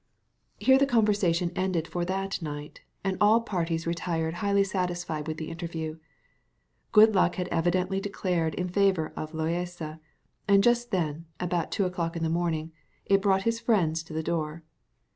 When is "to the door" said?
14.01-14.63